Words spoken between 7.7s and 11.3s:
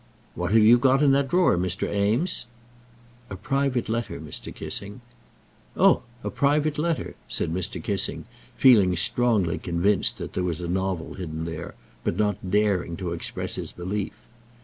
Kissing, feeling strongly convinced there was a novel